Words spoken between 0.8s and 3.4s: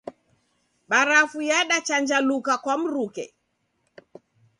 Barafu yadachanjaluka kwa mruke.